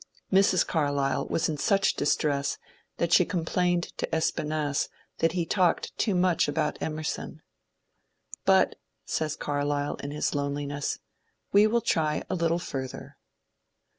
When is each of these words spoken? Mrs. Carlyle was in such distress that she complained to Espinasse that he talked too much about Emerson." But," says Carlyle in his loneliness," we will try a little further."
Mrs. 0.33 0.65
Carlyle 0.65 1.27
was 1.27 1.47
in 1.47 1.57
such 1.57 1.93
distress 1.95 2.57
that 2.97 3.13
she 3.13 3.23
complained 3.23 3.95
to 3.99 4.07
Espinasse 4.09 4.89
that 5.19 5.33
he 5.33 5.45
talked 5.45 5.95
too 5.95 6.15
much 6.15 6.47
about 6.47 6.81
Emerson." 6.81 7.43
But," 8.53 8.77
says 9.05 9.35
Carlyle 9.35 9.97
in 9.97 10.09
his 10.09 10.33
loneliness," 10.33 10.97
we 11.53 11.67
will 11.67 11.81
try 11.81 12.23
a 12.31 12.33
little 12.33 12.57
further." 12.57 13.15